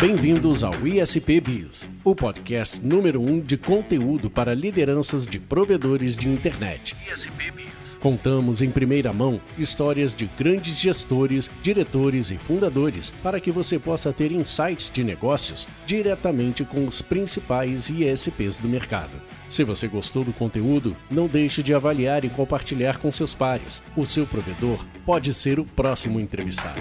[0.00, 6.16] Bem-vindos ao ISP Biz, o podcast número 1 um de conteúdo para lideranças de provedores
[6.16, 6.96] de internet.
[7.12, 7.69] ISP Biz.
[8.00, 14.12] Contamos em primeira mão histórias de grandes gestores, diretores e fundadores para que você possa
[14.12, 19.20] ter insights de negócios diretamente com os principais ISPs do mercado.
[19.48, 23.82] Se você gostou do conteúdo, não deixe de avaliar e compartilhar com seus pares.
[23.96, 26.80] O seu provedor pode ser o próximo entrevistado.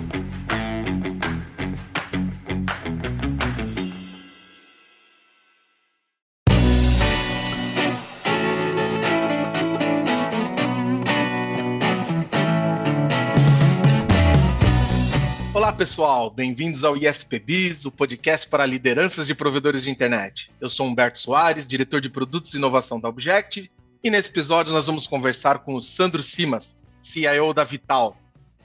[15.79, 20.51] Pessoal, bem-vindos ao ISPBIS, o podcast para lideranças de provedores de internet.
[20.59, 23.71] Eu sou Humberto Soares, diretor de produtos e inovação da Objective,
[24.03, 28.17] e nesse episódio nós vamos conversar com o Sandro Simas, CIO da Vital.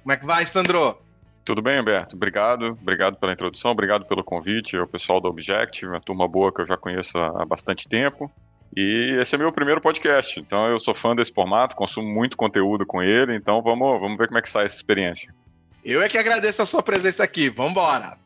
[0.03, 0.99] Como é que vai, Sandro?
[1.45, 2.17] Tudo bem, Humberto?
[2.17, 6.63] Obrigado, obrigado pela introdução, obrigado pelo convite ao pessoal da Objective, uma turma boa que
[6.63, 8.29] eu já conheço há bastante tempo.
[8.77, 12.85] E esse é meu primeiro podcast, então eu sou fã desse formato, consumo muito conteúdo
[12.85, 15.33] com ele, então vamos, vamos ver como é que sai essa experiência.
[15.85, 17.51] Eu é que agradeço a sua presença aqui.
[17.51, 18.17] Vambora!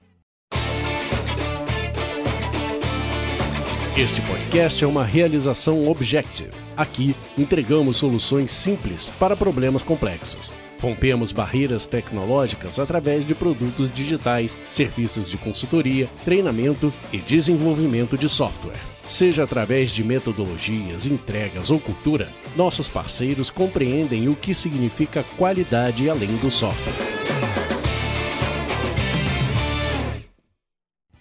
[3.96, 6.52] Esse podcast é uma realização Objective.
[6.76, 10.54] Aqui entregamos soluções simples para problemas complexos.
[10.80, 18.78] Rompemos barreiras tecnológicas através de produtos digitais, serviços de consultoria, treinamento e desenvolvimento de software.
[19.08, 26.36] Seja através de metodologias, entregas ou cultura, nossos parceiros compreendem o que significa qualidade além
[26.36, 27.17] do software.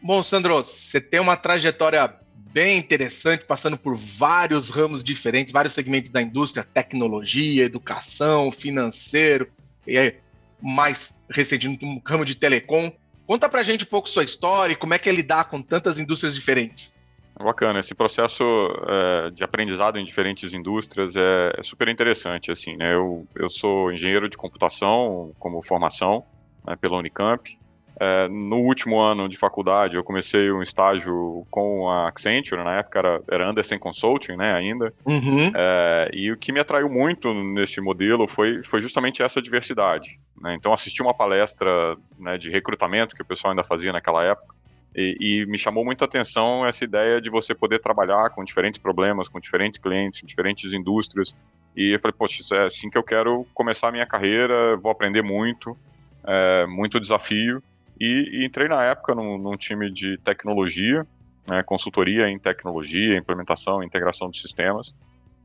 [0.08, 2.16] Bom, Sandro, você tem uma trajetória
[2.54, 9.50] bem interessante, passando por vários ramos diferentes, vários segmentos da indústria, tecnologia, educação, financeiro,
[9.86, 10.16] e aí,
[10.62, 12.90] mais recentemente no ramo de telecom.
[13.26, 16.00] Conta pra gente um pouco sua história e como é que é lidar com tantas
[16.00, 16.96] indústrias diferentes.
[17.38, 18.46] Bacana, esse processo
[18.88, 22.96] é, de aprendizado em diferentes indústrias é, é, super interessante, assim, né?
[22.96, 26.24] Eu, eu sou engenheiro de computação como formação
[26.66, 27.58] né, pela Unicamp,
[28.00, 33.00] é, no último ano de faculdade, eu comecei um estágio com a Accenture, na época
[33.00, 34.94] era, era Anderson Consulting, né, ainda.
[35.06, 35.52] Uhum.
[35.56, 40.20] É, e o que me atraiu muito nesse modelo foi, foi justamente essa diversidade.
[40.40, 40.56] Né?
[40.56, 44.56] Então, assisti uma palestra né, de recrutamento que o pessoal ainda fazia naquela época,
[44.96, 49.30] e, e, me chamou muita atenção essa ideia de você poder trabalhar com diferentes problemas,
[49.30, 51.36] com diferentes clientes, diferentes indústrias.
[51.76, 55.22] E eu falei, poxa, é assim que eu quero começar a minha carreira, vou aprender
[55.22, 55.78] muito,
[56.24, 57.62] é, muito desafio.
[58.00, 61.06] E, e entrei na época num, num time de tecnologia,
[61.48, 64.94] né, consultoria em tecnologia, implementação, integração de sistemas.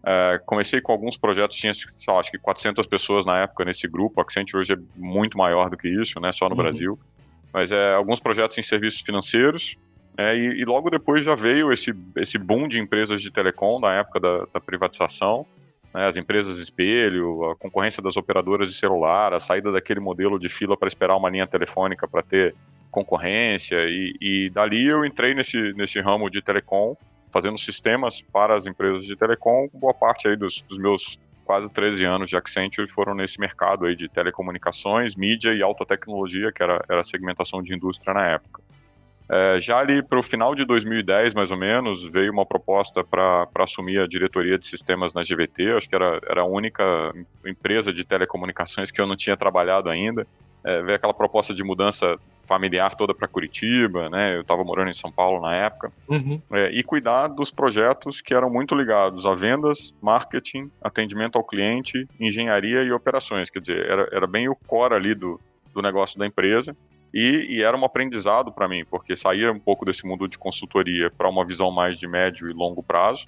[0.04, 1.72] É, comecei com alguns projetos, tinha
[2.08, 5.70] lá, acho que 400 pessoas na época nesse grupo, a Accenture hoje é muito maior
[5.70, 6.62] do que isso, né, só no uhum.
[6.62, 6.98] Brasil.
[7.52, 9.76] Mas é, alguns projetos em serviços financeiros,
[10.16, 13.94] é, e, e, logo depois já veio esse, esse boom de empresas de telecom na
[13.94, 15.46] época da, da privatização,
[15.92, 20.48] né, as empresas espelho, a concorrência das operadoras de celular, a saída daquele modelo de
[20.48, 22.54] fila para esperar uma linha telefônica para ter
[22.91, 26.94] concorrência, e, e, dali eu entrei nesse, nesse ramo de telecom,
[27.30, 32.04] fazendo sistemas para as empresas de telecom, boa parte aí dos, dos meus quase 13
[32.04, 36.84] anos de Accenture foram nesse mercado aí de telecomunicações, mídia e alta tecnologia, que era,
[36.88, 38.62] era a segmentação de indústria na época.
[39.31, 43.49] É, já ali para o final de 2010, mais ou menos, veio uma proposta para
[43.59, 45.72] assumir a diretoria de sistemas na GVT.
[45.72, 46.84] Acho que era, era a única
[47.47, 50.22] empresa de telecomunicações que eu não tinha trabalhado ainda.
[50.65, 52.16] É, veio aquela proposta de mudança
[52.47, 54.37] familiar toda para Curitiba, né?
[54.37, 55.91] Eu estava morando em São Paulo na época.
[56.09, 56.41] Uhum.
[56.53, 62.06] É, e cuidar dos projetos que eram muito ligados a vendas, marketing, atendimento ao cliente,
[62.21, 63.50] engenharia e operações.
[63.50, 65.41] Quer dizer, era, era bem o core ali do,
[65.72, 66.77] do negócio da empresa.
[67.12, 71.10] E, e era um aprendizado para mim, porque saía um pouco desse mundo de consultoria
[71.10, 73.26] para uma visão mais de médio e longo prazo,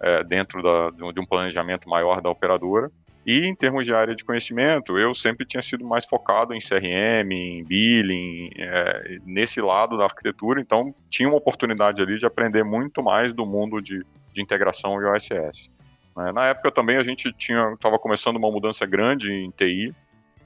[0.00, 2.90] é, dentro da, de um planejamento maior da operadora.
[3.26, 7.32] E em termos de área de conhecimento, eu sempre tinha sido mais focado em CRM,
[7.32, 13.02] em billing, é, nesse lado da arquitetura, então tinha uma oportunidade ali de aprender muito
[13.02, 15.68] mais do mundo de, de integração e OSS.
[16.16, 16.30] Né?
[16.32, 19.92] Na época também a gente tinha estava começando uma mudança grande em TI,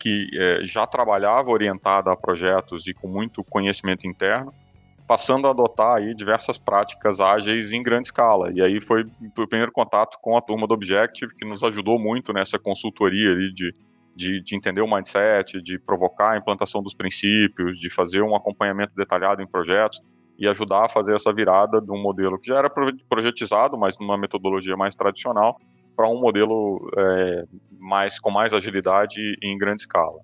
[0.00, 4.52] que é, já trabalhava orientada a projetos e com muito conhecimento interno,
[5.06, 8.50] passando a adotar aí diversas práticas ágeis em grande escala.
[8.52, 9.05] E aí foi,
[9.35, 13.31] foi o primeiro contato com a turma do Objective, que nos ajudou muito nessa consultoria
[13.31, 13.75] ali de,
[14.17, 18.94] de, de, entender o mindset, de provocar a implantação dos princípios, de fazer um acompanhamento
[18.94, 20.00] detalhado em projetos
[20.38, 22.70] e ajudar a fazer essa virada de um modelo que já era
[23.08, 25.58] projetizado, mas numa metodologia mais tradicional,
[26.00, 27.44] para um modelo é,
[27.79, 30.19] mais com mais agilidade em grande escala.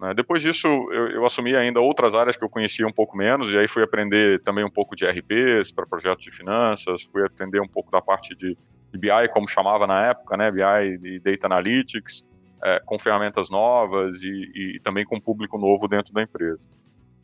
[0.00, 0.14] Né?
[0.14, 3.58] Depois disso, eu, eu, assumi ainda outras áreas que eu conhecia um pouco menos, e
[3.58, 7.68] aí fui aprender também um pouco de RPs para projetos de finanças, fui aprender um
[7.68, 8.56] pouco da parte de,
[8.90, 10.50] de BI, como chamava na época, né?
[10.50, 10.62] BI
[11.04, 12.24] e Data Analytics,
[12.64, 16.66] é, com ferramentas novas e, e, também com público novo dentro da empresa.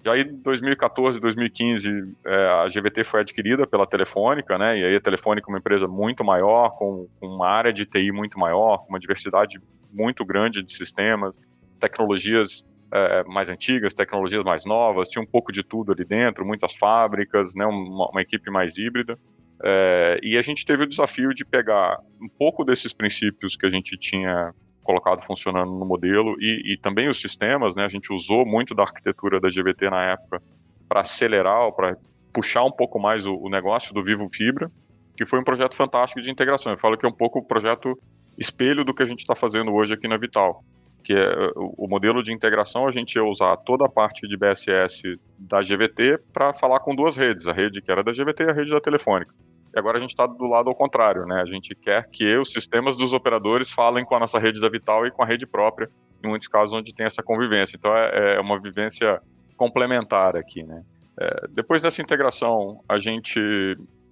[0.04, 4.78] E aí, em 2014, 2015, é, a GVT foi adquirida pela Telefônica, né?
[4.78, 8.12] E aí a Telefônica é uma empresa muito maior, com, com uma área de TI
[8.12, 9.58] muito maior, com uma diversidade
[9.90, 11.40] muito grande de sistemas,
[11.80, 16.74] tecnologias é, mais antigas, tecnologias mais novas, tinha um pouco de tudo ali dentro, muitas
[16.74, 19.18] fábricas, né, uma, uma equipe mais híbrida.
[19.64, 23.70] É, e a gente teve o desafio de pegar um pouco desses princípios que a
[23.70, 24.52] gente tinha
[24.84, 28.84] colocado funcionando no modelo e, e também os sistemas, né, a gente usou muito da
[28.84, 30.40] arquitetura da GVT na época
[30.88, 31.96] para acelerar, para
[32.32, 34.70] puxar um pouco mais o, o negócio do Vivo Fibra,
[35.16, 36.72] que foi um projeto fantástico de integração.
[36.72, 37.98] Eu falo que é um pouco o projeto
[38.38, 40.62] espelho do que a gente está fazendo hoje aqui na Vital
[41.04, 45.20] que é o modelo de integração, a gente ia usar toda a parte de BSS
[45.38, 48.54] da GVT para falar com duas redes, a rede que era da GVT e a
[48.54, 49.32] rede da Telefônica.
[49.74, 51.40] E agora a gente está do lado ao contrário, né?
[51.40, 55.06] A gente quer que os sistemas dos operadores falem com a nossa rede da Vital
[55.06, 55.90] e com a rede própria,
[56.22, 57.76] em muitos casos onde tem essa convivência.
[57.76, 59.20] Então é, é uma vivência
[59.56, 60.82] complementar aqui, né?
[61.20, 63.40] É, depois dessa integração, a gente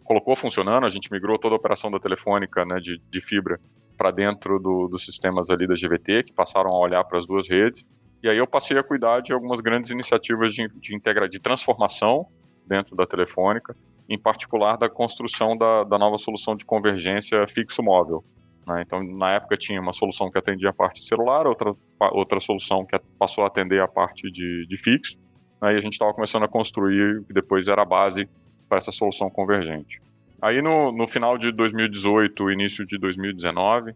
[0.04, 3.60] colocou funcionando, a gente migrou toda a operação da Telefônica, né, de, de fibra,
[3.96, 7.48] para dentro do, dos sistemas ali da GVT, que passaram a olhar para as duas
[7.48, 7.84] redes.
[8.22, 12.26] E aí eu passei a cuidar de algumas grandes iniciativas de, de, integra de transformação
[12.66, 13.76] dentro da Telefônica,
[14.08, 18.22] em particular da construção da, da nova solução de convergência fixo-móvel.
[18.66, 18.82] Né?
[18.86, 21.74] Então, na época tinha uma solução que atendia a parte celular, outra,
[22.12, 25.16] outra solução que passou a atender a parte de, de fixo.
[25.60, 28.28] Aí a gente estava começando a construir o que depois era a base
[28.68, 30.00] para essa solução convergente.
[30.40, 33.94] Aí no, no final de 2018, início de 2019,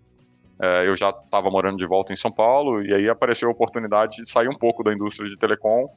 [0.61, 4.23] é, eu já estava morando de volta em São Paulo e aí apareceu a oportunidade
[4.23, 5.89] de sair um pouco da indústria de telecom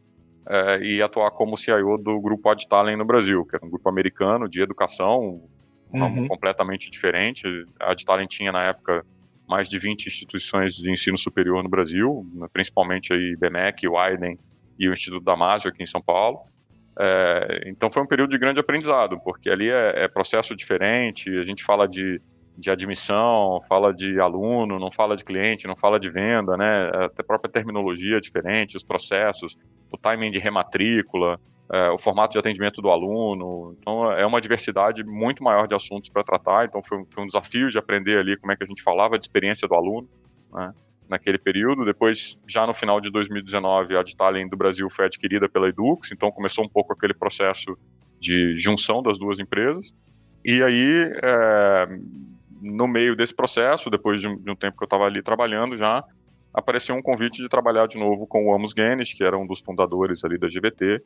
[0.47, 4.47] é, e atuar como CIO do grupo Adtalent no Brasil, que era um grupo americano
[4.47, 5.41] de educação,
[5.93, 6.27] um uhum.
[6.27, 7.45] completamente diferente.
[7.79, 9.05] A Adtalent tinha na época
[9.47, 14.37] mais de 20 instituições de ensino superior no Brasil, principalmente aí BMEC, o Aiden
[14.77, 16.41] e o Instituto Damásio aqui em São Paulo.
[16.99, 21.45] É, então foi um período de grande aprendizado, porque ali é, é, processo diferente, a
[21.45, 22.21] gente fala de,
[22.59, 26.89] de admissão, fala de aluno, não fala de cliente, não fala de venda, né?
[27.17, 29.57] A própria terminologia é diferente, os processos,
[29.91, 31.39] o timing de rematrícula,
[31.71, 33.75] é, o formato de atendimento do aluno.
[33.79, 36.65] Então é uma diversidade muito maior de assuntos para tratar.
[36.65, 39.25] Então foi, foi um desafio de aprender ali como é que a gente falava de
[39.25, 40.07] experiência do aluno.
[40.51, 40.73] Né?
[41.09, 41.83] naquele período.
[41.83, 46.31] Depois, já no final de 2019, a Adtalem do Brasil foi adquirida pela Edux, então
[46.31, 47.75] começou um pouco aquele processo
[48.19, 49.91] de junção das duas empresas.
[50.45, 51.87] E aí, é,
[52.61, 55.75] no meio desse processo, depois de um, de um tempo que eu estava ali trabalhando
[55.75, 56.03] já,
[56.53, 59.61] apareceu um convite de trabalhar de novo com o Amos Guinness, que era um dos
[59.61, 61.01] fundadores ali da GBT,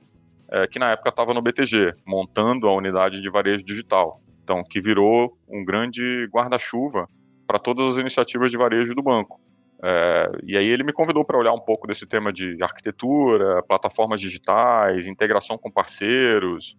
[0.50, 4.22] é, que na época estava no BTG, montando a unidade de varejo digital.
[4.44, 7.08] Então, que virou um grande guarda-chuva
[7.48, 9.40] para todas as iniciativas de varejo do banco.
[9.82, 14.22] É, e aí ele me convidou para olhar um pouco desse tema de arquitetura, plataformas
[14.22, 16.78] digitais, integração com parceiros,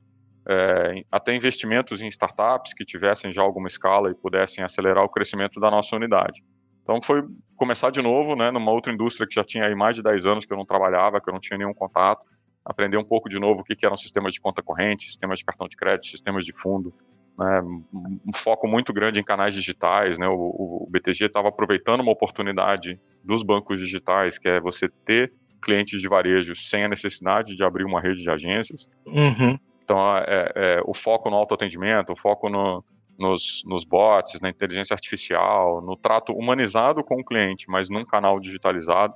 [0.48, 5.58] é, até investimentos em startups que tivessem já alguma escala e pudessem acelerar o crescimento
[5.58, 6.42] da nossa unidade.
[6.82, 7.22] Então foi
[7.56, 10.44] começar de novo, né, numa outra indústria que já tinha aí mais de 10 anos
[10.44, 12.26] que eu não trabalhava, que eu não tinha nenhum contato,
[12.64, 15.44] aprender um pouco de novo o que, que eram sistemas de conta corrente, sistemas de
[15.44, 16.92] cartão de crédito, sistemas de fundo,
[17.38, 22.12] né, um foco muito grande em canais digitais, né, o, o BTG estava aproveitando uma
[22.12, 25.32] oportunidade dos bancos digitais, que é você ter
[25.62, 28.86] clientes de varejo sem a necessidade de abrir uma rede de agências.
[29.06, 29.58] Uhum.
[29.84, 32.82] Então, é, é, o foco no autoatendimento, o foco no,
[33.18, 38.40] nos, nos bots, na inteligência artificial, no trato humanizado com o cliente, mas num canal
[38.40, 39.14] digitalizado.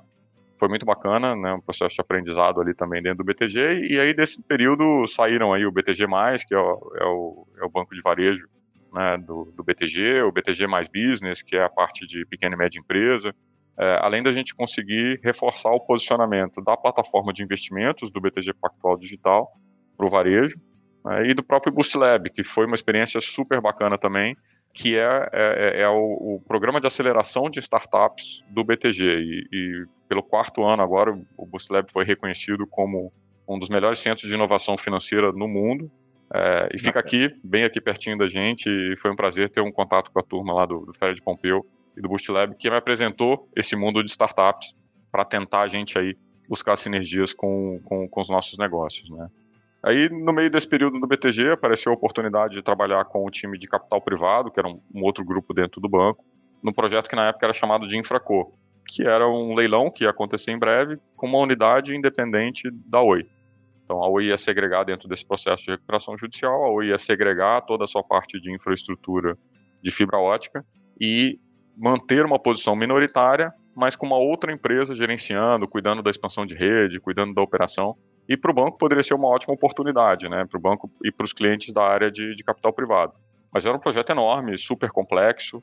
[0.59, 4.13] Foi muito bacana, né, um processo de aprendizado ali também dentro do BTG, e aí
[4.13, 6.05] desse período saíram aí o BTG+,
[6.47, 8.45] que é o, é o, é o banco de varejo
[8.93, 12.57] né, do, do, BTG, o BTG Mais Business, que é a parte de pequena e
[12.57, 13.33] média empresa,
[13.79, 18.97] é, além da gente conseguir reforçar o posicionamento da plataforma de investimentos do BTG Pactual
[18.97, 19.49] Digital
[19.99, 20.57] para o varejo,
[21.03, 24.35] né, e do próprio Boost Lab, que foi uma experiência super bacana também,
[24.73, 29.03] que é, é, é, é o, o, programa de aceleração de startups do BTG.
[29.03, 33.11] E, e pelo quarto ano agora, o Boostlab foi reconhecido como
[33.47, 35.91] um dos melhores centros de inovação financeira no mundo.
[36.33, 39.71] É, e fica aqui, bem aqui pertinho da gente, e foi um prazer ter um
[39.71, 41.65] contato com a turma lá do, do Fred Pompeu
[41.97, 44.75] e do Boostlab, que me apresentou esse mundo de startups
[45.11, 46.15] para tentar a gente aí
[46.47, 49.27] buscar sinergias com, com, com os nossos negócios, né?
[49.81, 53.57] Aí, no meio desse período do BTG, apareceu a oportunidade de trabalhar com o time
[53.57, 56.25] de capital privado, que era um, um outro grupo dentro do banco,
[56.61, 58.43] num projeto que na época era chamado de Infraco,
[58.85, 63.25] que era um leilão que ia acontecer em breve com uma unidade independente da Oi.
[63.85, 67.61] Então, a Oi ia segregar dentro desse processo de recuperação judicial, a Oi ia segregar
[67.61, 69.37] toda a sua parte de infraestrutura
[69.81, 70.65] de fibra ótica
[70.99, 71.39] e
[71.77, 76.99] manter uma posição minoritária, mas com uma outra empresa gerenciando, cuidando da expansão de rede,
[76.99, 77.95] cuidando da operação.
[78.29, 80.45] E para o banco poderia ser uma ótima oportunidade, né?
[80.45, 83.13] Para o banco e para os clientes da área de, de capital privado.
[83.51, 85.61] Mas era um projeto enorme, super complexo,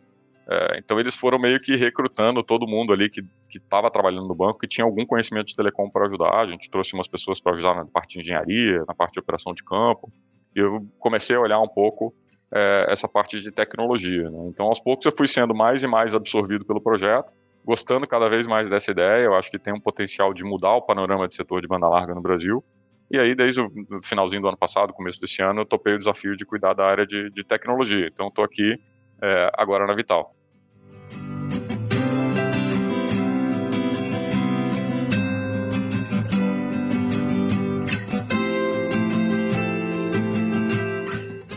[0.48, 3.20] é, então eles foram meio que recrutando todo mundo ali que
[3.50, 6.40] estava trabalhando no banco, que tinha algum conhecimento de telecom para ajudar.
[6.40, 9.52] A gente trouxe umas pessoas para ajudar na parte de engenharia, na parte de operação
[9.52, 10.12] de campo.
[10.54, 12.14] E eu comecei a olhar um pouco
[12.54, 14.30] é, essa parte de tecnologia.
[14.30, 14.38] Né?
[14.48, 17.32] Então, aos poucos, eu fui sendo mais e mais absorvido pelo projeto,
[17.66, 19.24] gostando cada vez mais dessa ideia.
[19.24, 22.14] Eu acho que tem um potencial de mudar o panorama de setor de banda larga
[22.14, 22.64] no Brasil.
[23.10, 23.70] E aí, desde o
[24.02, 27.04] finalzinho do ano passado, começo desse ano, eu topei o desafio de cuidar da área
[27.04, 28.06] de, de tecnologia.
[28.06, 28.80] Então, estou aqui
[29.20, 30.32] é, agora na Vital.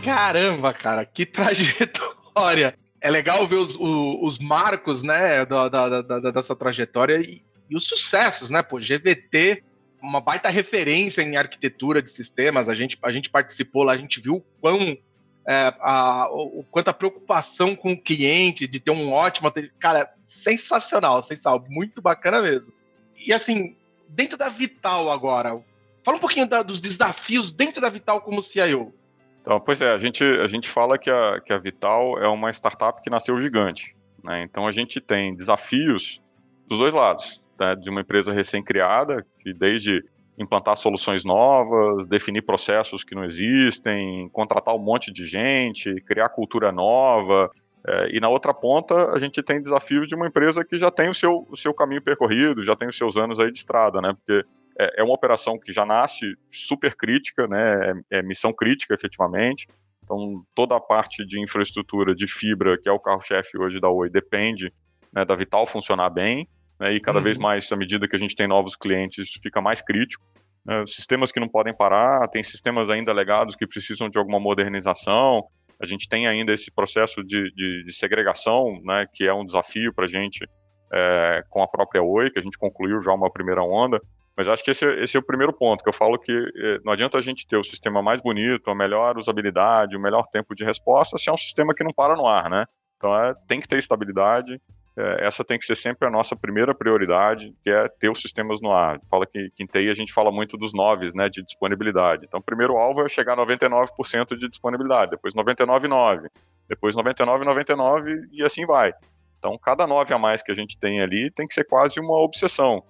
[0.04, 2.74] Caramba, cara, que trajetória!
[3.00, 7.76] É legal ver os, os, os marcos, né, da, da, da, dessa trajetória e, e,
[7.76, 8.62] os sucessos, né?
[8.62, 9.62] Pô, GVT,
[10.02, 12.68] uma baita referência em arquitetura de sistemas.
[12.68, 14.98] A gente, a gente participou lá, a gente viu o quão
[15.46, 19.52] é, a, o, quanto a preocupação com o cliente, de ter um ótimo.
[19.78, 22.72] Cara, sensacional, sensacional, muito bacana mesmo.
[23.16, 23.76] E assim,
[24.08, 25.58] dentro da Vital agora,
[26.04, 28.94] fala um pouquinho da, dos desafios dentro da Vital como CIO.
[29.40, 32.50] Então, pois é, a gente, a gente fala que a, que a Vital é uma
[32.50, 33.96] startup que nasceu gigante.
[34.22, 34.42] Né?
[34.42, 36.20] Então, a gente tem desafios
[36.66, 37.42] dos dois lados.
[37.58, 37.74] Né?
[37.74, 40.02] De uma empresa recém-criada, que desde
[40.38, 46.72] implantar soluções novas, definir processos que não existem, contratar um monte de gente, criar cultura
[46.72, 47.50] nova.
[47.86, 51.10] É, e na outra ponta, a gente tem desafios de uma empresa que já tem
[51.10, 54.14] o seu, o seu caminho percorrido, já tem os seus anos aí de estrada, né?
[54.14, 54.46] Porque
[54.80, 57.92] é, é uma operação que já nasce super crítica, né?
[58.10, 59.68] É, é, missão crítica, efetivamente.
[60.02, 64.08] Então, toda a parte de infraestrutura de fibra, que é o carro-chefe hoje da Oi,
[64.08, 64.72] depende
[65.12, 66.48] né, da Vital funcionar bem.
[66.80, 67.24] Né, e cada uhum.
[67.24, 70.24] vez mais, à medida que a gente tem novos clientes, fica mais crítico.
[70.64, 75.46] Né, sistemas que não podem parar, tem sistemas ainda legados que precisam de alguma modernização.
[75.80, 79.92] A gente tem ainda esse processo de, de, de segregação, né, que é um desafio
[79.94, 80.48] para a gente
[80.92, 84.00] é, com a própria Oi, que a gente concluiu já uma primeira onda.
[84.40, 86.94] Mas acho que esse, esse, é o primeiro ponto, que eu falo que eh, não
[86.94, 90.64] adianta a gente ter o sistema mais bonito, a melhor usabilidade, o melhor tempo de
[90.64, 92.64] resposta, se é um sistema que não para no ar, né?
[92.96, 94.58] Então é, tem que ter estabilidade,
[94.96, 98.62] é, essa tem que ser sempre a nossa primeira prioridade, que é ter os sistemas
[98.62, 98.98] no ar.
[99.10, 102.24] Fala que, que em TI a gente fala muito dos noves, né, de disponibilidade.
[102.24, 106.30] Então, o primeiro alvo é chegar a 99% de disponibilidade, depois 99,9%,
[106.66, 108.90] depois 99,99% e assim vai.
[109.38, 112.18] Então, cada 9 a mais que a gente tem ali tem que ser quase uma
[112.18, 112.82] obsessão.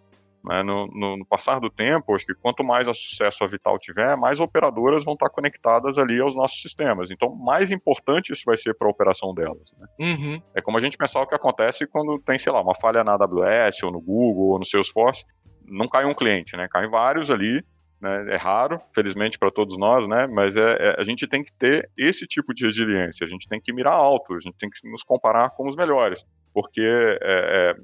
[0.44, 0.62] Né?
[0.62, 4.40] No, no, no, passar do tempo, acho que quanto mais sucesso a Vital tiver, mais
[4.40, 7.10] operadoras vão estar conectadas ali aos nossos sistemas.
[7.10, 9.74] Então, mais importante isso vai ser para a operação delas.
[9.78, 9.86] Né?
[10.00, 10.42] Uhum.
[10.54, 13.12] É como a gente pensar o que acontece quando tem, sei lá, uma falha na
[13.12, 15.24] AWS, ou no Google, ou no Salesforce.
[15.66, 16.66] Não cai um cliente, né?
[16.68, 17.62] Caem vários ali.
[18.00, 18.34] Né?
[18.34, 20.26] É raro, felizmente para todos nós, né?
[20.26, 23.26] Mas é, é, a gente tem que ter esse tipo de resiliência.
[23.26, 24.34] A gente tem que mirar alto.
[24.34, 27.74] A gente tem que nos comparar com os melhores, porque é, é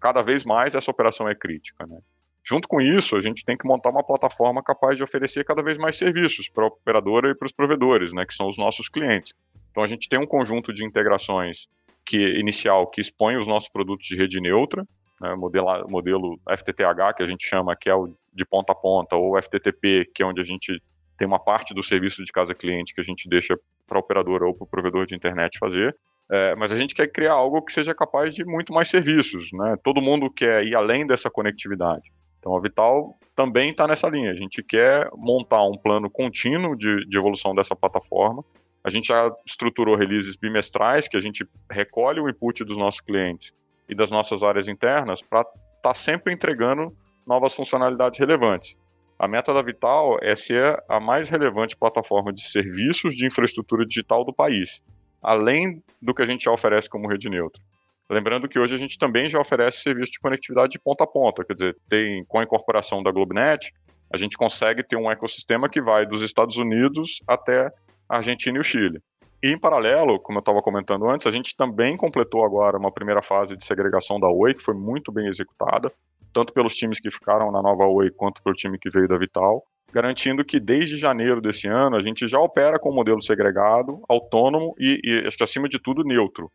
[0.00, 1.86] cada vez mais essa operação é crítica.
[1.86, 1.98] Né?
[2.44, 5.78] Junto com isso, a gente tem que montar uma plataforma capaz de oferecer cada vez
[5.78, 9.34] mais serviços para a operadora e para os provedores, né, que são os nossos clientes.
[9.70, 11.68] Então a gente tem um conjunto de integrações
[12.04, 14.86] que inicial que expõe os nossos produtos de rede neutra,
[15.20, 19.16] né, modelo, modelo FTTH que a gente chama, que é o de ponta a ponta,
[19.16, 20.80] ou FTTP, que é onde a gente
[21.18, 24.46] tem uma parte do serviço de casa cliente que a gente deixa para a operadora
[24.46, 25.96] ou para o provedor de internet fazer.
[26.30, 29.76] É, mas a gente quer criar algo que seja capaz de muito mais serviços, né?
[29.82, 32.12] Todo mundo quer ir além dessa conectividade.
[32.40, 34.30] Então a Vital também está nessa linha.
[34.30, 38.44] A gente quer montar um plano contínuo de, de evolução dessa plataforma.
[38.82, 43.52] A gente já estruturou releases bimestrais, que a gente recolhe o input dos nossos clientes
[43.88, 45.52] e das nossas áreas internas para estar
[45.82, 46.92] tá sempre entregando
[47.26, 48.76] novas funcionalidades relevantes.
[49.18, 54.24] A meta da Vital é ser a mais relevante plataforma de serviços de infraestrutura digital
[54.24, 54.82] do país
[55.26, 57.60] além do que a gente já oferece como rede neutra.
[58.08, 61.44] Lembrando que hoje a gente também já oferece serviço de conectividade de ponta a ponta,
[61.44, 63.74] quer dizer, tem, com a incorporação da GlobeNet,
[64.14, 67.72] a gente consegue ter um ecossistema que vai dos Estados Unidos até
[68.08, 69.02] a Argentina e o Chile.
[69.42, 73.20] E em paralelo, como eu estava comentando antes, a gente também completou agora uma primeira
[73.20, 75.92] fase de segregação da Oi, que foi muito bem executada,
[76.32, 79.64] tanto pelos times que ficaram na nova Oi quanto pelo time que veio da Vital
[79.92, 84.74] garantindo que desde janeiro desse ano a gente já opera com um modelo segregado, autônomo
[84.78, 86.50] e, e acho que acima de tudo neutro.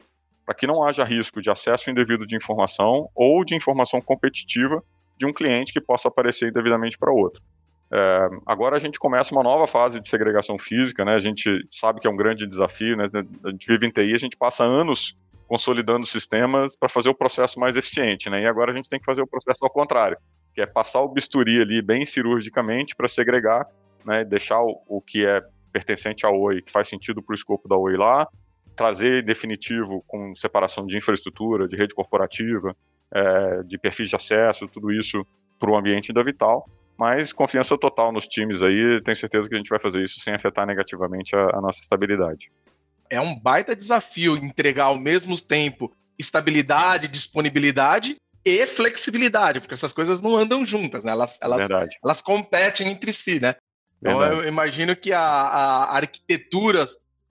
[0.45, 4.83] para que não haja risco de acesso indevido de informação ou de informação competitiva
[5.17, 7.41] de um cliente que possa aparecer indevidamente para outro.
[7.93, 11.13] É, agora a gente começa uma nova fase de segregação física, né?
[11.13, 13.05] A gente sabe que é um grande desafio, né?
[13.45, 17.59] A gente vive em TI, a gente passa anos consolidando sistemas para fazer o processo
[17.59, 18.43] mais eficiente, né?
[18.43, 20.17] E agora a gente tem que fazer o processo ao contrário,
[20.53, 23.67] que é passar o bisturi ali bem cirurgicamente para segregar,
[24.05, 24.23] né?
[24.23, 25.41] Deixar o, o, que é
[25.71, 28.27] pertencente ao Oi, que faz sentido para o escopo da Oi lá,
[28.75, 32.75] trazer definitivo com separação de infraestrutura, de rede corporativa,
[33.13, 35.25] é, de perfis de acesso, tudo isso
[35.59, 36.65] para o ambiente da Vital
[37.01, 40.35] mas confiança total nos times aí, tenho certeza que a gente vai fazer isso sem
[40.35, 42.51] afetar negativamente a, a nossa estabilidade.
[43.09, 50.21] É um baita desafio entregar ao mesmo tempo estabilidade, disponibilidade e flexibilidade, porque essas coisas
[50.21, 51.11] não andam juntas, né?
[51.11, 51.67] Elas, elas,
[52.03, 53.55] elas competem entre si, né?
[54.01, 54.41] Então Verdade.
[54.41, 56.85] eu imagino que a, a, arquitetura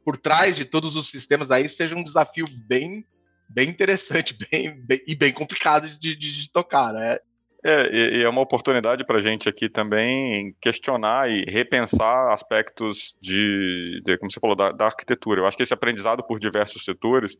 [0.04, 3.04] por trás de todos os sistemas aí seja um desafio bem,
[3.48, 7.18] bem interessante bem, bem e bem complicado de, de, de tocar, né?
[7.62, 14.00] É, e é uma oportunidade para a gente aqui também questionar e repensar aspectos de,
[14.02, 15.42] de como você falou, da, da, arquitetura.
[15.42, 17.36] Eu acho que esse aprendizado por diversos setores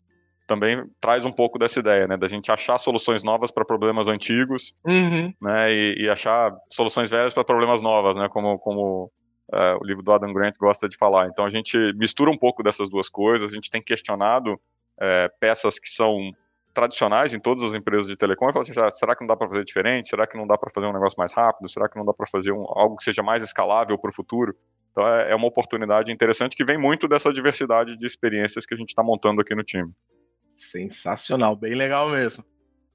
[0.50, 4.74] também traz um pouco dessa ideia, né, da gente achar soluções novas para problemas antigos,
[4.84, 5.32] uhum.
[5.40, 9.04] né, e, e, achar soluções velhas para problemas novas, né, como, como
[9.52, 11.28] uh, o livro do Adam Grant gosta de falar.
[11.28, 15.78] Então a gente mistura um pouco dessas duas coisas, a gente tem questionado uh, peças
[15.78, 16.32] que são
[16.74, 19.46] tradicionais em todas as empresas de telecom e falar assim, será que não dá para
[19.46, 20.08] fazer diferente?
[20.08, 21.68] Será que não dá para fazer um negócio mais rápido?
[21.68, 24.52] Será que não dá para fazer um, algo que seja mais escalável para o futuro?
[24.90, 28.76] Então é, é, uma oportunidade interessante que vem muito dessa diversidade de experiências que a
[28.76, 29.92] gente está montando aqui no time.
[30.60, 32.44] Sensacional, bem legal mesmo.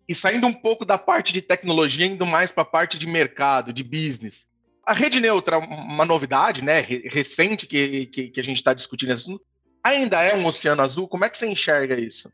[0.08, 3.74] E saindo um pouco da parte de tecnologia, indo mais para a parte de mercado,
[3.74, 4.48] de business.
[4.86, 9.42] A rede neutra, uma novidade, né, recente que, que, que a gente está discutindo isso,
[9.84, 11.08] ainda é um oceano azul?
[11.08, 12.32] Como é que você enxerga isso?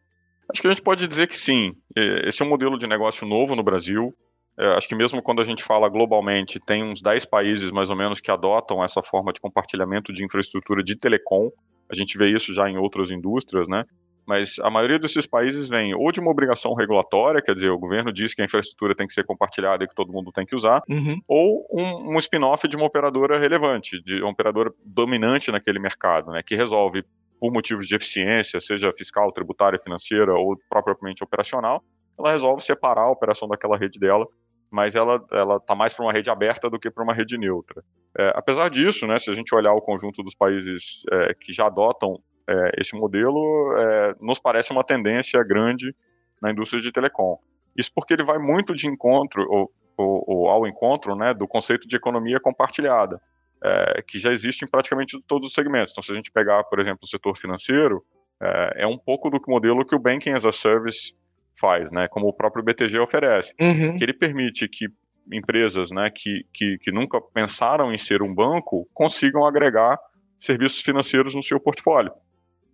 [0.51, 1.77] Acho que a gente pode dizer que sim.
[1.95, 4.13] Esse é um modelo de negócio novo no Brasil.
[4.59, 7.95] É, acho que mesmo quando a gente fala globalmente, tem uns 10 países mais ou
[7.95, 11.49] menos que adotam essa forma de compartilhamento de infraestrutura de telecom.
[11.89, 13.81] A gente vê isso já em outras indústrias, né?
[14.25, 18.13] Mas a maioria desses países vem ou de uma obrigação regulatória, quer dizer, o governo
[18.13, 20.81] diz que a infraestrutura tem que ser compartilhada e que todo mundo tem que usar,
[20.89, 21.19] uhum.
[21.27, 26.41] ou um, um spin-off de uma operadora relevante, de uma operadora dominante naquele mercado, né,
[26.45, 27.03] que resolve
[27.39, 31.83] por motivos de eficiência, seja fiscal, tributária, financeira ou propriamente operacional,
[32.19, 34.27] ela resolve separar a operação daquela rede dela,
[34.69, 37.83] mas ela ela está mais para uma rede aberta do que para uma rede neutra.
[38.17, 41.65] É, apesar disso, né, se a gente olhar o conjunto dos países é, que já
[41.65, 45.95] adotam é, esse modelo, é, nos parece uma tendência grande
[46.41, 47.37] na indústria de telecom.
[47.77, 51.87] Isso porque ele vai muito de encontro ou, ou, ou ao encontro né, do conceito
[51.87, 53.21] de economia compartilhada
[53.63, 55.93] é, que já existe em praticamente todos os segmentos.
[55.93, 58.03] Então, se a gente pegar, por exemplo, o setor financeiro,
[58.41, 61.13] é, é um pouco do modelo que o Banking as a Service
[61.59, 63.97] faz, né, como o próprio BTG oferece, uhum.
[63.97, 64.87] que ele permite que
[65.31, 69.99] empresas né, que, que, que nunca pensaram em ser um banco consigam agregar
[70.39, 72.11] serviços financeiros no seu portfólio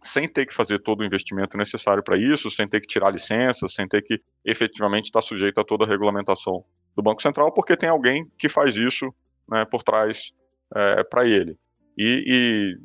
[0.01, 3.67] sem ter que fazer todo o investimento necessário para isso, sem ter que tirar licença,
[3.67, 6.63] sem ter que efetivamente estar sujeito a toda a regulamentação
[6.95, 9.13] do Banco Central, porque tem alguém que faz isso
[9.49, 10.31] né, por trás
[10.75, 11.55] é, para ele.
[11.97, 12.77] E, e,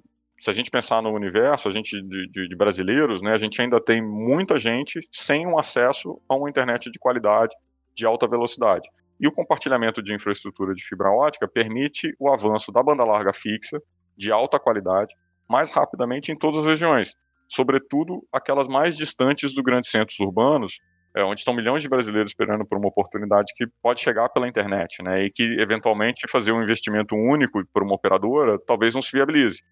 [0.42, 3.60] se a gente pensar no universo, a gente de, de, de, brasileiros, né, a gente
[3.60, 7.54] ainda tem muita gente sem um acesso a uma internet de qualidade,
[7.94, 8.88] de alta velocidade.
[9.20, 13.80] E o compartilhamento de infraestrutura de fibra ótica permite o avanço da banda larga fixa,
[14.16, 15.14] de alta qualidade,
[15.52, 17.14] mais rapidamente em todas as regiões,
[17.46, 20.78] sobretudo aquelas mais distantes dos grandes centros urbanos,
[21.14, 25.02] é, onde estão milhões de brasileiros esperando por uma oportunidade que pode chegar pela internet,
[25.02, 29.62] né, e que eventualmente fazer um investimento único por uma operadora talvez não se viabilize.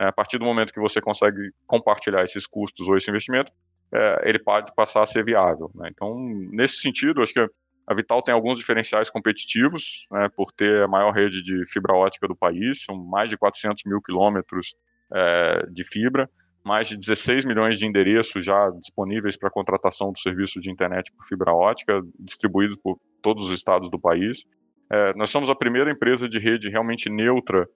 [0.00, 3.52] É, a partir do momento que você consegue compartilhar esses custos ou esse investimento,
[3.92, 5.70] é, ele pode passar a ser viável.
[5.74, 5.88] Né?
[5.92, 6.16] Então,
[6.50, 7.46] nesse sentido, acho que
[7.86, 12.26] a Vital tem alguns diferenciais competitivos, né, por ter a maior rede de fibra ótica
[12.26, 14.74] do país, são mais de 400 mil quilômetros
[15.12, 16.28] é, de fibra,
[16.64, 21.24] mais de 16 milhões de endereços já disponíveis para contratação do serviço de internet por
[21.26, 24.42] fibra ótica, distribuídos por todos os estados do país.
[24.90, 27.66] É, nós somos a primeira empresa de rede realmente neutra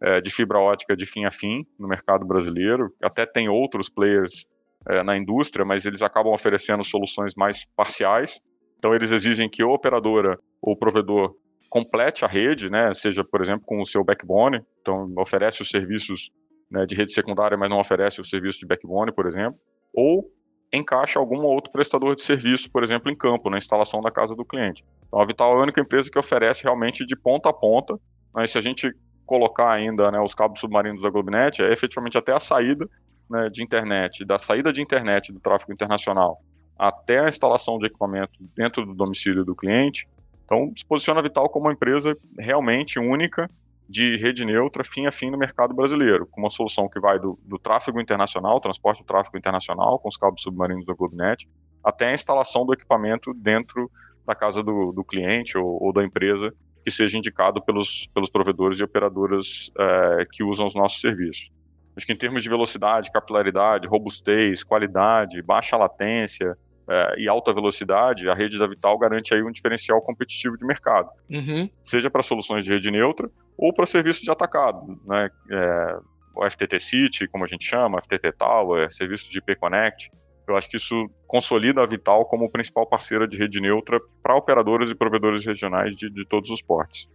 [0.00, 2.92] é, de fibra ótica de fim a fim no mercado brasileiro.
[3.02, 4.44] Até tem outros players
[4.88, 8.40] é, na indústria, mas eles acabam oferecendo soluções mais parciais.
[8.78, 11.34] Então, eles exigem que a operadora ou o provedor
[11.70, 16.30] complete a rede, né, seja, por exemplo, com o seu backbone, então oferece os serviços
[16.72, 19.60] né, de rede secundária, mas não oferece o serviço de backbone, por exemplo,
[19.92, 20.28] ou
[20.72, 24.44] encaixa algum outro prestador de serviço, por exemplo, em campo, na instalação da casa do
[24.44, 24.82] cliente.
[25.06, 27.98] Então, a Vital é a única empresa que oferece realmente de ponta a ponta,
[28.32, 28.90] mas se a gente
[29.26, 32.88] colocar ainda né, os cabos submarinos da Globinet, é efetivamente até a saída
[33.28, 36.40] né, de internet, da saída de internet do tráfego internacional
[36.78, 40.08] até a instalação de equipamento dentro do domicílio do cliente.
[40.44, 43.46] Então, se posiciona a Vital como uma empresa realmente única
[43.88, 47.38] de rede neutra, fim a fim no mercado brasileiro, com uma solução que vai do,
[47.44, 51.48] do tráfego internacional, transporte do tráfego internacional, com os cabos submarinos da GlobeNet,
[51.84, 53.90] até a instalação do equipamento dentro
[54.26, 58.78] da casa do, do cliente ou, ou, da empresa que seja indicado pelos, pelos provedores
[58.78, 61.50] e operadoras é, que usam os nossos serviços.
[61.96, 66.56] Acho que em termos de velocidade, capilaridade, robustez, qualidade, baixa latência
[66.92, 71.08] é, e alta velocidade, a rede da Vital garante aí um diferencial competitivo de mercado.
[71.30, 71.70] Uhum.
[71.82, 75.30] Seja para soluções de rede neutra ou para serviços de atacado, né?
[75.50, 75.96] É,
[76.34, 80.10] o FTT City, como a gente chama, FTT Tower, serviços de IP Connect.
[80.46, 84.90] Eu acho que isso consolida a Vital como principal parceira de rede neutra para operadoras
[84.90, 87.08] e provedores regionais de, de todos os portes.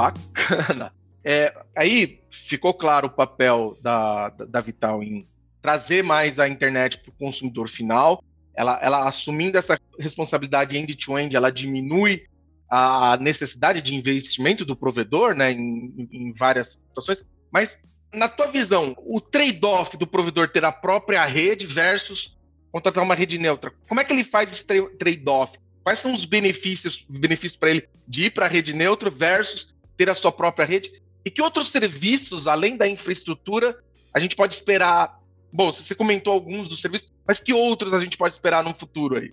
[0.00, 0.92] Bacana.
[1.22, 5.28] É, aí ficou claro o papel da, da, Vital em
[5.60, 8.24] trazer mais a internet para o consumidor final.
[8.54, 12.24] Ela, ela assumindo essa responsabilidade end-to-end, -end, ela diminui
[12.70, 17.26] a necessidade de investimento do provedor, né, em, em várias situações.
[17.50, 17.82] Mas
[18.12, 22.38] na tua visão, o trade-off do provedor ter a própria rede versus
[22.72, 25.58] contratar uma rede neutra, como é que ele faz esse trade-off?
[25.82, 30.08] Quais são os benefícios, benefícios para ele de ir para a rede neutra versus ter
[30.08, 30.90] a sua própria rede?
[31.22, 33.76] E que outros serviços, além da infraestrutura,
[34.14, 35.20] a gente pode esperar?
[35.52, 39.18] Bom, você comentou alguns dos serviços, mas que outros a gente pode esperar no futuro
[39.18, 39.30] aí?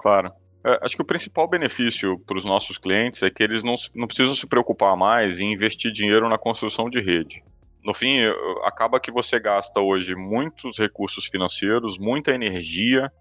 [0.00, 0.32] Claro.
[0.66, 4.08] É, acho que o principal benefício para os nossos clientes é que eles não, não
[4.08, 7.44] precisam se preocupar mais em investir dinheiro na construção de rede.
[7.84, 8.18] No fim,
[8.64, 13.12] acaba que você gasta hoje muitos recursos financeiros, muita energia,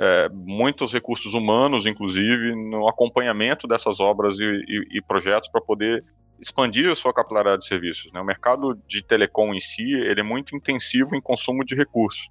[0.00, 6.02] é, muitos recursos humanos, inclusive, no acompanhamento dessas obras e, e, e projetos para poder
[6.40, 8.12] expandir a sua capilaridade de serviços.
[8.12, 8.20] Né?
[8.20, 12.28] O mercado de telecom em si ele é muito intensivo em consumo de recursos.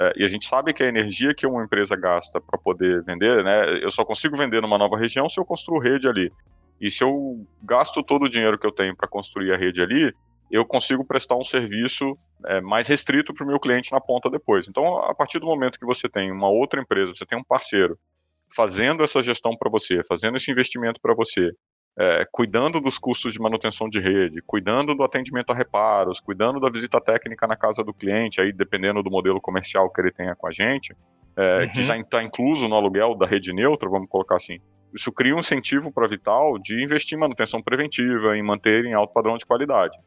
[0.00, 3.42] É, e a gente sabe que a energia que uma empresa gasta para poder vender,
[3.42, 6.30] né, eu só consigo vender numa nova região se eu construo rede ali.
[6.80, 10.12] E se eu gasto todo o dinheiro que eu tenho para construir a rede ali,
[10.50, 12.16] eu consigo prestar um serviço
[12.46, 14.68] é, mais restrito para o meu cliente na ponta depois.
[14.68, 17.98] Então, a partir do momento que você tem uma outra empresa, você tem um parceiro
[18.54, 21.50] fazendo essa gestão para você, fazendo esse investimento para você,
[21.98, 26.70] é, cuidando dos custos de manutenção de rede, cuidando do atendimento a reparos, cuidando da
[26.70, 30.46] visita técnica na casa do cliente, aí dependendo do modelo comercial que ele tenha com
[30.46, 30.94] a gente,
[31.36, 31.72] é, uhum.
[31.72, 34.60] que já está incluso no aluguel da rede neutra, vamos colocar assim.
[34.94, 38.94] Isso cria um incentivo para a Vital de investir em manutenção preventiva, em manter em
[38.94, 39.98] alto padrão de qualidade.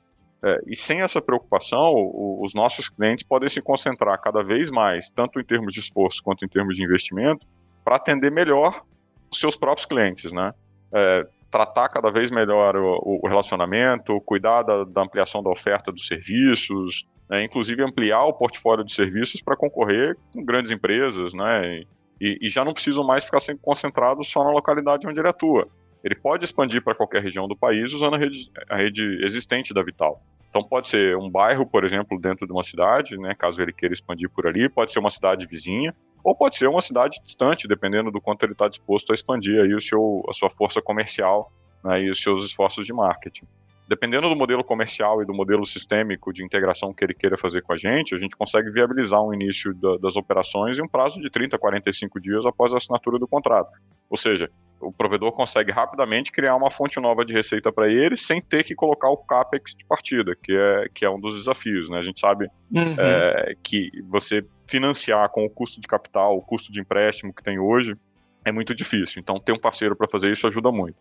[0.43, 5.09] É, e sem essa preocupação, o, os nossos clientes podem se concentrar cada vez mais,
[5.09, 7.45] tanto em termos de esforço quanto em termos de investimento,
[7.83, 8.81] para atender melhor
[9.29, 10.53] os seus próprios clientes, né?
[10.93, 16.07] É, tratar cada vez melhor o, o relacionamento, cuidar da, da, ampliação da oferta dos
[16.07, 21.83] serviços, né, inclusive ampliar o portfólio de serviços para concorrer com grandes empresas, né,
[22.19, 25.67] e, e, já não precisam mais ficar sempre concentrados só na localidade onde ele atua.
[26.03, 29.83] Ele pode expandir para qualquer região do país usando a rede, a rede existente da
[29.83, 30.21] Vital.
[30.49, 33.93] Então pode ser um bairro, por exemplo, dentro de uma cidade, né, caso ele queira
[33.93, 38.11] expandir por ali, pode ser uma cidade vizinha, ou pode ser uma cidade distante, dependendo
[38.11, 41.51] do quanto ele está disposto a expandir aí o seu, a sua força comercial
[41.83, 43.45] né, e os seus esforços de marketing.
[43.87, 47.73] Dependendo do modelo comercial e do modelo sistêmico de integração que ele queira fazer com
[47.73, 51.29] a gente, a gente consegue viabilizar um início da, das operações em um prazo de
[51.29, 53.71] 30 a 45 dias após a assinatura do contrato.
[54.11, 54.49] Ou seja,
[54.81, 58.75] o provedor consegue rapidamente criar uma fonte nova de receita para ele sem ter que
[58.75, 61.89] colocar o CAPEX de partida, que é, que é um dos desafios.
[61.89, 61.97] Né?
[61.97, 62.95] A gente sabe uhum.
[62.99, 67.57] é, que você financiar com o custo de capital, o custo de empréstimo que tem
[67.57, 67.95] hoje,
[68.43, 69.21] é muito difícil.
[69.21, 70.97] Então, ter um parceiro para fazer isso ajuda muito.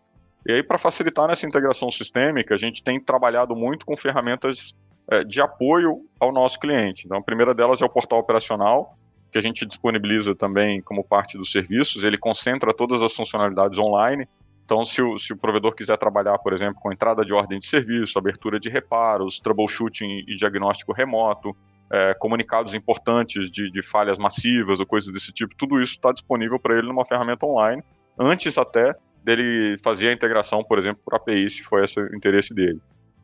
[0.47, 4.73] E aí, para facilitar nessa integração sistêmica, a gente tem trabalhado muito com ferramentas
[5.09, 7.05] é, de apoio ao nosso cliente.
[7.05, 8.97] Então, a primeira delas é o portal operacional,
[9.31, 12.03] que a gente disponibiliza também como parte dos serviços.
[12.03, 14.27] Ele concentra todas as funcionalidades online.
[14.65, 17.65] Então, se o, se o provedor quiser trabalhar, por exemplo, com entrada de ordem de
[17.65, 21.55] serviço, abertura de reparos, troubleshooting e diagnóstico remoto,
[21.91, 26.57] é, comunicados importantes de, de, falhas massivas ou coisas desse tipo, tudo isso está disponível
[26.57, 27.83] para ele numa ferramenta online,
[28.17, 32.53] antes até dele fazer a integração, por exemplo, por API, se for esse o interesse
[32.53, 32.79] dele.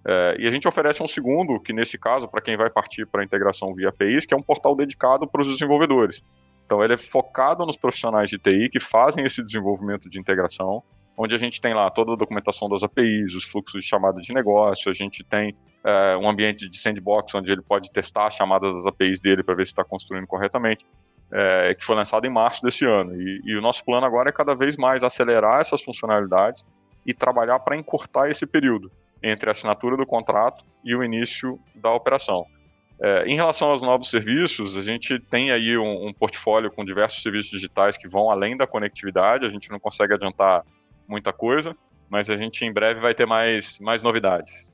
[0.10, 3.22] É, e a gente oferece um segundo, que nesse caso, para quem vai partir para
[3.22, 6.24] a integração via APIs, que é um portal dedicado para os desenvolvedores.
[6.66, 10.82] Então, ele é focado nos profissionais de TI que fazem esse desenvolvimento de integração,
[11.18, 14.34] onde a gente tem lá toda a documentação das APIs, os fluxos de chamada de
[14.34, 18.74] negócio, a gente tem é, um ambiente de sandbox onde ele pode testar as chamadas
[18.76, 20.86] das APIs dele para ver se está construindo corretamente,
[21.34, 23.14] é, que foi lançado em março desse ano.
[23.14, 26.66] E, e, o nosso plano agora é cada vez mais acelerar essas funcionalidades
[27.06, 28.90] e trabalhar para encurtar esse período
[29.22, 32.46] entre a assinatura do contrato e o início da operação.
[33.00, 37.22] É, em relação aos novos serviços, a gente tem aí um, um, portfólio com diversos
[37.22, 40.64] serviços digitais que vão além da conectividade, a gente não consegue adiantar
[41.08, 41.76] muita coisa,
[42.10, 44.72] mas a gente em breve vai ter mais, mais novidades.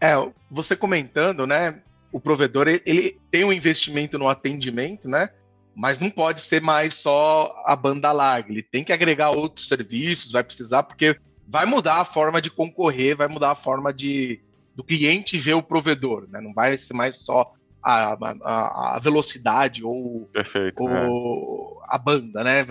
[0.00, 0.14] É,
[0.48, 5.30] você comentando, né, o provedor ele tem um investimento no atendimento, né,
[5.74, 10.30] mas não pode ser mais só a banda larga, ele tem que agregar outros serviços,
[10.30, 14.40] vai precisar, porque vai mudar a forma de concorrer, vai mudar a forma de,
[14.74, 16.40] do cliente ver o provedor, né?
[16.40, 21.94] Não vai ser mais só a, a, a velocidade ou, Perfeito, ou é.
[21.94, 22.66] a banda, né?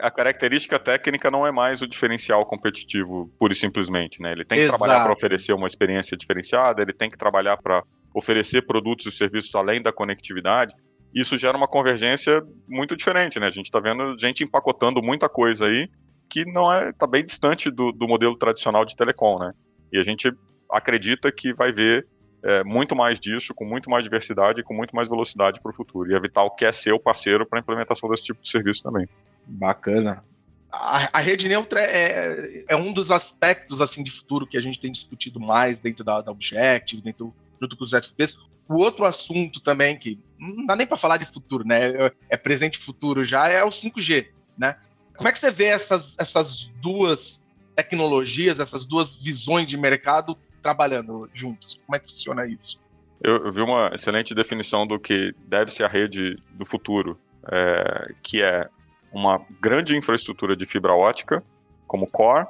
[0.00, 4.30] A, característica técnica não é mais o diferencial competitivo, pura e simplesmente, né?
[4.30, 4.78] Ele tem que Exato.
[4.78, 7.82] trabalhar para oferecer uma experiência diferenciada, ele tem que trabalhar para
[8.14, 10.72] oferecer produtos e serviços além da conectividade.
[11.12, 13.46] Isso gera uma convergência muito diferente, né?
[13.46, 15.88] A gente está vendo gente empacotando muita coisa aí
[16.28, 19.52] que não é está bem distante do, do modelo tradicional de telecom, né?
[19.92, 20.32] E a gente
[20.70, 22.06] acredita que vai ver
[22.42, 25.74] é, muito mais disso, com muito mais diversidade e com muito mais velocidade para o
[25.74, 26.10] futuro.
[26.10, 29.08] E a Vital quer ser o parceiro para a implementação desse tipo de serviço também.
[29.46, 30.22] Bacana.
[30.70, 34.80] A, a rede neutra é, é, um dos aspectos assim de futuro que a gente
[34.80, 38.38] tem discutido mais dentro da, da Objective, dentro junto com os XPs.
[38.68, 41.90] O outro assunto também que não dá nem para falar de futuro, né?
[41.90, 44.26] É, é presente e futuro já é o 5G,
[44.58, 44.76] né?
[45.16, 47.44] Como é que você vê essas, essas duas
[47.76, 51.74] tecnologias, essas duas visões de mercado trabalhando juntas?
[51.86, 52.80] Como é que funciona isso?
[53.22, 57.18] Eu, eu vi uma excelente definição do que deve ser a rede do futuro,
[57.50, 58.68] é, que é
[59.12, 61.42] uma grande infraestrutura de fibra ótica,
[61.86, 62.46] como core,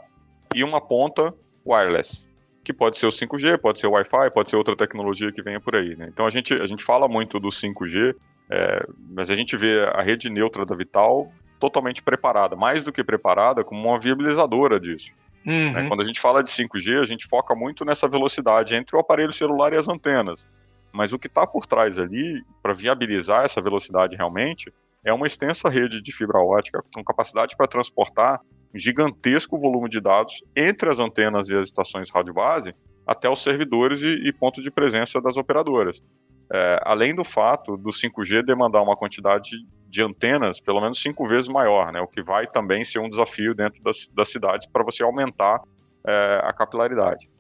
[0.55, 1.35] e uma ponta
[1.67, 2.29] wireless,
[2.65, 5.61] que pode ser o 5G, pode ser o Wi-Fi, pode ser outra tecnologia que venha
[5.61, 5.95] por aí.
[5.97, 6.09] Né?
[6.09, 8.15] Então a gente, a gente fala muito do 5G,
[8.51, 11.31] é, mas a gente vê a rede neutra da Vital
[11.65, 15.07] totalmente preparada, mais do que preparada, como uma viabilizadora disso.
[15.47, 15.73] Uhum.
[15.73, 15.89] Né?
[15.89, 19.33] Quando a gente fala de 5G, a gente foca muito nessa velocidade entre o aparelho
[19.33, 20.47] celular e as antenas.
[20.93, 24.71] Mas o que está por trás ali, para viabilizar essa velocidade realmente,
[25.03, 28.43] é uma extensa rede de fibra ótica com capacidade para transportar
[28.75, 32.75] um gigantesco volume de dados entre as antenas e as estações rádio base
[33.07, 36.03] até os servidores e, e pontos de presença das operadoras.
[36.53, 39.51] É, além do fato do 5G demandar uma quantidade
[39.89, 43.55] de antenas pelo menos cinco vezes maior, né, o que vai também ser um desafio
[43.55, 45.63] dentro das, das cidades para você aumentar
[46.07, 47.31] é, a capilaridade.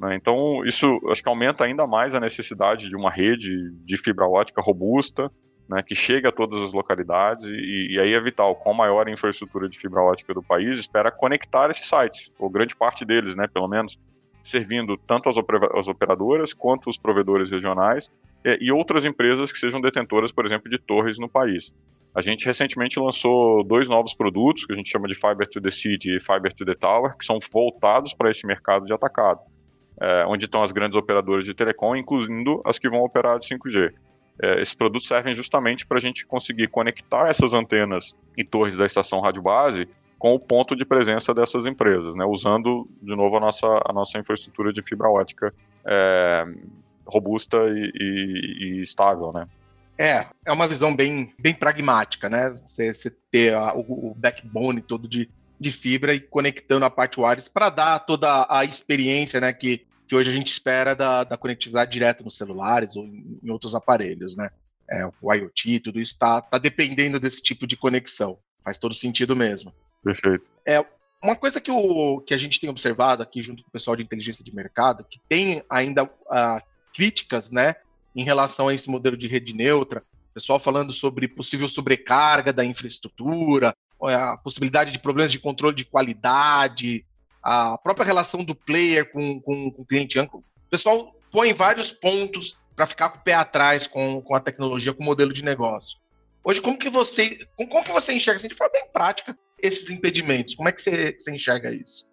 [0.00, 0.14] Né?
[0.14, 4.62] Então, isso acho que aumenta ainda mais a necessidade de uma rede de fibra ótica
[4.62, 5.30] robusta,
[5.68, 9.08] né, que chegue a todas as localidades, e, e, aí é vital, com a maior
[9.08, 13.46] infraestrutura de fibra ótica do país, espera conectar esses sites, ou grande parte deles, né,
[13.46, 13.98] pelo menos,
[14.42, 15.36] servindo tanto as,
[15.74, 18.10] as operadoras quanto os provedores regionais
[18.44, 21.72] e, e outras empresas que sejam detentoras, por exemplo, de torres no país.
[22.14, 25.70] A gente recentemente lançou dois novos produtos, que a gente chama de Fiber to the
[25.70, 29.40] City e Fiber to the Tower, que são voltados para esse mercado de atacado,
[30.00, 33.92] é, onde estão as grandes operadoras de telecom, incluindo as que vão operar de 5G.
[34.40, 38.84] É, esses produtos servem justamente para a gente conseguir conectar essas antenas e torres da
[38.84, 43.40] estação rádio base com o ponto de presença dessas empresas, né, usando, de novo, a
[43.40, 45.52] nossa, a nossa infraestrutura de fibra ótica
[45.86, 46.46] é,
[47.06, 49.46] robusta e, e, e estável, né.
[49.96, 52.50] É, é uma visão bem, bem pragmática, né?
[52.50, 57.48] Você, ter a, o, o, backbone todo de, de fibra e conectando a parte wireless
[57.48, 59.52] para dar toda a experiência, né?
[59.52, 63.50] Que, que hoje a gente espera da, da conectividade direta nos celulares ou em, em
[63.50, 64.50] outros aparelhos, né?
[64.90, 68.36] É, o IoT, tudo isso está tá dependendo desse tipo de conexão.
[68.64, 69.72] Faz todo sentido mesmo.
[70.02, 70.44] Perfeito.
[70.66, 70.84] É,
[71.22, 74.02] uma coisa que, o, que a gente tem observado aqui junto com o pessoal de
[74.02, 76.60] inteligência de mercado, que tem ainda uh,
[76.94, 77.74] críticas, né?
[78.14, 80.02] em relação a esse modelo de rede neutra,
[80.34, 87.04] pessoal falando sobre possível sobrecarga da infraestrutura, a possibilidade de problemas de controle de qualidade,
[87.42, 90.18] a própria relação do player com, com, com o cliente.
[90.18, 94.92] O pessoal põe vários pontos para ficar com o pé atrás com, com a tecnologia,
[94.92, 95.98] com o modelo de negócio.
[96.42, 100.54] Hoje, como que você, como que você enxerga, assim, de forma bem prática, esses impedimentos?
[100.54, 102.06] Como é que você, você enxerga isso?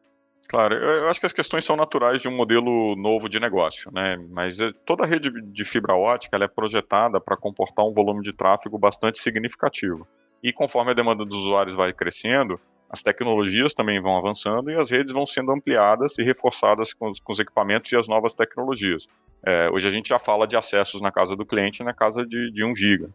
[0.52, 4.18] Claro, eu acho que as questões são naturais de um modelo novo de negócio, né?
[4.30, 8.78] Mas eh, toda rede de fibra ótica é projetada para comportar um volume de tráfego
[8.78, 10.06] bastante significativo.
[10.44, 12.60] E conforme a demanda dos usuários vai crescendo,
[12.90, 17.22] as tecnologias também vão avançando e as redes vão sendo ampliadas e reforçadas com os,
[17.22, 19.08] com os equipamentos e as novas tecnologias.
[19.46, 22.52] É, hoje a gente já fala de acessos na casa do cliente na casa de,
[22.52, 23.10] de 1 GB.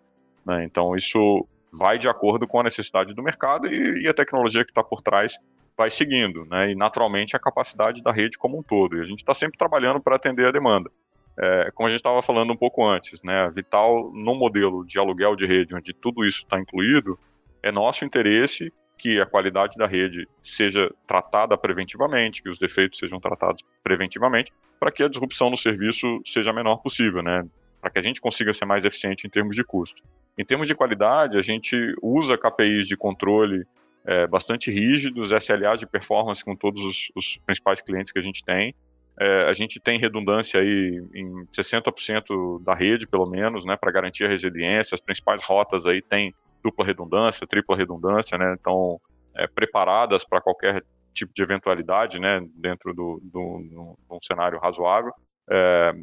[0.46, 0.64] Né?
[0.64, 4.70] Então isso vai de acordo com a necessidade do mercado e, e a tecnologia que
[4.70, 5.38] está por trás
[5.76, 6.70] vai seguindo, né?
[6.70, 8.96] E naturalmente a capacidade da rede como um todo.
[8.96, 10.90] E a gente está sempre trabalhando para atender a demanda.
[11.38, 13.50] É, como a gente estava falando um pouco antes, né?
[13.54, 17.18] Vital, no modelo de aluguel de rede, onde tudo isso está incluído,
[17.62, 23.20] é nosso interesse que a qualidade da rede seja tratada preventivamente, que os defeitos sejam
[23.20, 27.46] tratados preventivamente, para que a disrupção no serviço seja a menor possível, né?
[27.82, 30.02] Para que a gente consiga ser mais eficiente em termos de custo.
[30.38, 33.66] Em termos de qualidade, a gente usa KPIs de controle
[34.06, 38.44] é, bastante rígidos, SLAs de performance com todos os, os principais clientes que a gente
[38.44, 38.74] tem.
[39.18, 44.24] É, a gente tem redundância aí em 60% da rede, pelo menos, né, para garantir
[44.24, 44.94] a resiliência.
[44.94, 48.56] As principais rotas aí têm dupla redundância, tripla redundância, né?
[48.60, 49.00] Então,
[49.34, 50.82] é, preparadas para qualquer
[51.14, 52.40] tipo de eventualidade, né?
[52.54, 55.12] Dentro do, do, do, de um cenário razoável.
[55.50, 55.94] É,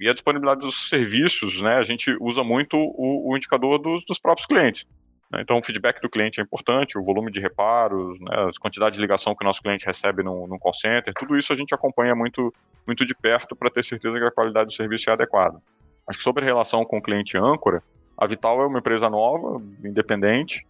[0.00, 1.76] e a disponibilidade dos serviços, né?
[1.76, 4.86] A gente usa muito o, o indicador dos, dos, próprios clientes.
[5.32, 5.40] Né?
[5.40, 8.46] Então, o feedback do cliente é importante, o volume de reparos, né?
[8.48, 11.52] as quantidades de ligação que o nosso cliente recebe no, no call center, tudo isso
[11.52, 12.52] a gente acompanha muito,
[12.86, 15.58] muito de perto para ter certeza que a qualidade do serviço é adequada.
[16.06, 17.82] Acho que sobre relação com o cliente âncora,
[18.18, 20.66] a Vital é uma empresa nova, independente,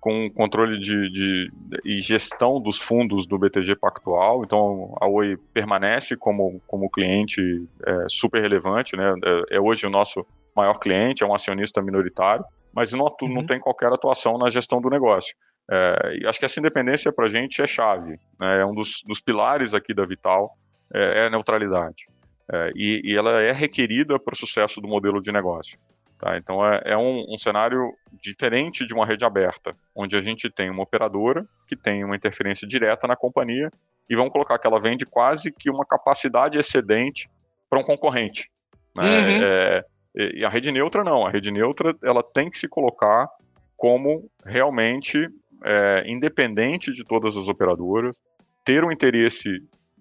[0.00, 1.52] com controle de, de,
[1.84, 4.44] e gestão dos fundos do BTG Pactual.
[4.44, 7.40] Então, a Oi permanece como, como cliente
[7.84, 9.14] é, super relevante, né?
[9.24, 10.24] É, é, hoje o nosso
[10.54, 12.44] maior cliente, é um acionista minoritário,
[12.76, 13.32] mas não, uhum.
[13.32, 15.34] não tem qualquer atuação na gestão do negócio.
[15.70, 18.20] É, e acho que essa independência para a gente é chave.
[18.38, 18.60] Né?
[18.60, 20.54] É um dos, dos, pilares aqui da Vital,
[20.92, 22.06] é, é a neutralidade.
[22.52, 25.78] É, e, e ela é requerida para o sucesso do modelo de negócio.
[26.18, 26.36] Tá?
[26.36, 30.68] Então é, é um, um, cenário diferente de uma rede aberta, onde a gente tem
[30.68, 33.70] uma operadora que tem uma interferência direta na companhia
[34.08, 37.26] e vamos colocar que ela vende quase que uma capacidade excedente
[37.70, 38.50] para um concorrente.
[38.94, 39.02] Né?
[39.02, 39.44] Uhum.
[39.44, 39.84] É,
[40.16, 43.28] e a rede neutra não, a rede neutra ela tem que se colocar
[43.76, 45.28] como realmente
[45.64, 48.16] é, independente de todas as operadoras,
[48.64, 49.50] ter um interesse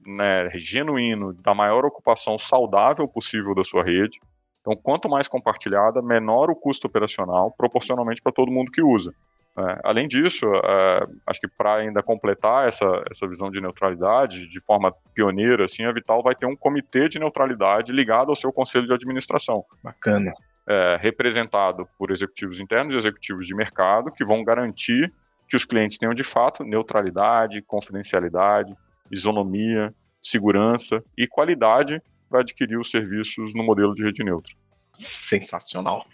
[0.06, 4.20] né, genuíno da maior ocupação saudável possível da sua rede,
[4.66, 9.14] então, quanto mais compartilhada, menor o custo operacional, proporcionalmente para todo mundo que usa.
[9.58, 14.60] É, além disso, é, acho que para ainda completar essa, essa visão de neutralidade, de
[14.60, 18.86] forma pioneira, assim, a Vital vai ter um comitê de neutralidade ligado ao seu conselho
[18.86, 19.64] de administração.
[19.82, 20.34] Bacana.
[20.68, 25.14] É, representado por executivos internos e executivos de mercado, que vão garantir
[25.48, 28.76] que os clientes tenham de fato neutralidade, confidencialidade,
[29.12, 34.54] isonomia, segurança e qualidade para adquirir os serviços no modelo de rede neutra.
[34.94, 36.06] Sensacional.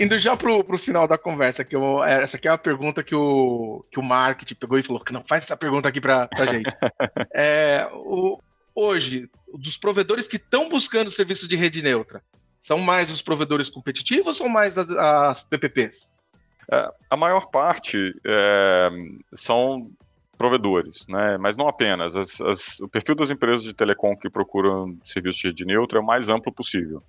[0.00, 3.02] Indo já pro, pro final da conversa, que eu, é, essa aqui é uma pergunta
[3.02, 6.26] que o, que o marketing pegou e falou que não, faz essa pergunta aqui para
[6.32, 6.74] a gente.
[7.34, 8.40] é, o,
[8.74, 12.22] hoje, dos provedores que estão buscando serviços de rede neutra,
[12.58, 16.16] são mais os provedores competitivos ou são mais as, as PPPs?
[16.72, 18.90] É, a maior parte é,
[19.34, 19.90] são
[20.38, 21.36] provedores, né?
[21.36, 22.16] mas não apenas.
[22.16, 26.00] As, as, o perfil das empresas de telecom que procuram serviço de rede neutra é
[26.00, 27.02] o mais amplo possível.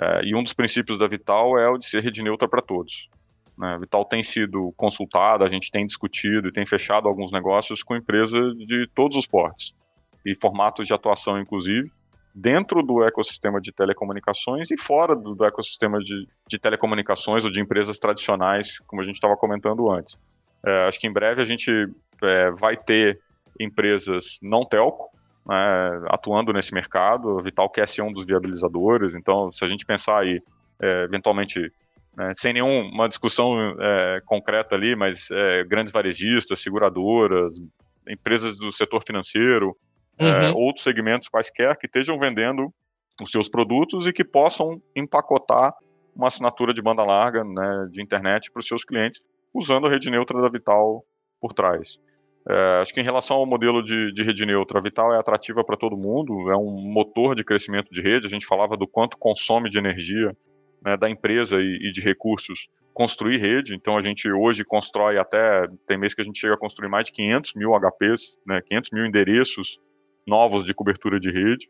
[0.00, 3.08] É, e um dos princípios da Vital é o de ser rede neutra para todos.
[3.56, 3.74] Né?
[3.74, 7.96] A Vital tem sido consultada, a gente tem discutido e tem fechado alguns negócios com
[7.96, 9.74] empresas de todos os portes
[10.24, 11.90] e formatos de atuação, inclusive
[12.38, 17.62] dentro do ecossistema de telecomunicações e fora do, do ecossistema de, de, telecomunicações ou de
[17.62, 20.18] empresas tradicionais, como a gente estava comentando antes.
[20.64, 21.72] É, acho que em breve a gente
[22.22, 23.18] é, vai ter
[23.58, 25.08] empresas não telco
[25.46, 27.38] né, atuando nesse mercado.
[27.38, 30.42] A Vital quer ser um dos viabilizadores, então se a gente pensar aí,
[30.80, 31.72] é, eventualmente,
[32.16, 37.60] né, sem nenhuma discussão é, concreta ali, mas é, grandes varejistas, seguradoras,
[38.08, 39.76] empresas do setor financeiro,
[40.18, 40.56] é, uhum.
[40.56, 42.72] outros segmentos quaisquer que estejam vendendo
[43.20, 45.74] os seus produtos e que possam empacotar
[46.14, 49.20] uma assinatura de banda larga né, de internet para os seus clientes,
[49.52, 51.04] usando a rede neutra da Vital
[51.40, 51.98] por trás.
[52.48, 55.64] É, acho que em relação ao modelo de, de, rede neutra, a Vital é atrativa
[55.64, 58.26] para todo mundo, é um motor de crescimento de rede.
[58.26, 60.36] A gente falava do quanto consome de energia
[60.84, 63.74] né, da empresa e, e, de recursos construir rede.
[63.74, 67.06] Então a gente hoje constrói até, tem mês que a gente chega a construir mais
[67.06, 69.80] de 500 mil HPs, né, 500 mil endereços
[70.24, 71.68] novos de cobertura de rede.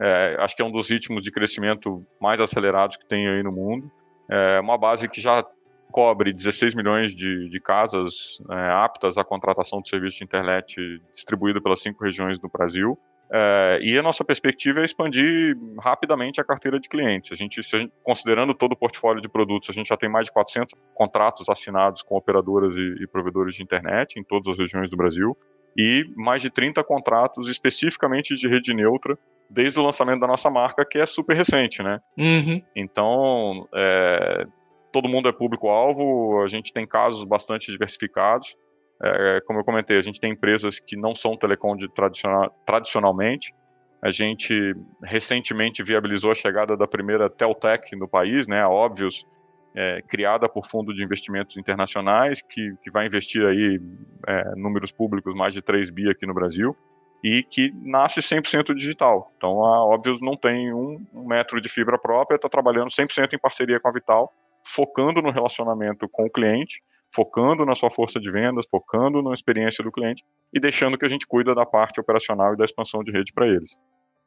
[0.00, 3.52] É, acho que é um dos ritmos de crescimento mais acelerados que tem aí no
[3.52, 3.90] mundo.
[4.28, 5.44] É uma base que já
[5.90, 11.62] cobre 16 milhões de, de casas é, aptas à contratação de serviço de internet distribuído
[11.62, 12.98] pelas cinco regiões do Brasil.
[13.30, 17.30] É, e a nossa perspectiva é expandir rapidamente a carteira de clientes.
[17.32, 20.26] A gente, a gente, considerando todo o portfólio de produtos, a gente já tem mais
[20.26, 24.88] de 400 contratos assinados com operadoras e, e provedores de internet em todas as regiões
[24.88, 25.36] do Brasil
[25.76, 29.16] e mais de 30 contratos especificamente de rede neutra
[29.48, 32.00] desde o lançamento da nossa marca, que é super recente, né?
[32.18, 32.60] Uhum.
[32.74, 34.46] Então, é,
[34.92, 38.56] todo mundo é público-alvo, a gente tem casos bastante diversificados.
[39.02, 43.54] É, como eu comentei, a gente tem empresas que não são telecom tradicional, tradicionalmente,
[44.00, 49.26] A gente recentemente viabilizou a chegada da primeira Teltec no país, né, a Óbvios,
[49.74, 53.80] é, criada por fundo de investimentos internacionais, que, que vai investir aí
[54.26, 56.76] é, números públicos mais de 3 bi aqui no Brasil,
[57.22, 59.32] e que nasce 100% digital.
[59.36, 63.38] Então a Óbvios não tem um, um metro de fibra própria, está trabalhando 100% em
[63.38, 64.32] parceria com a Vital,
[64.68, 66.82] focando no relacionamento com o cliente,
[67.14, 71.08] focando na sua força de vendas, focando na experiência do cliente e deixando que a
[71.08, 73.74] gente cuida da parte operacional e da expansão de rede para eles.